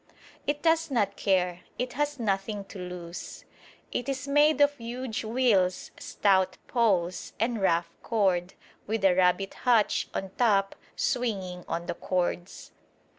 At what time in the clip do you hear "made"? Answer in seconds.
4.27-4.59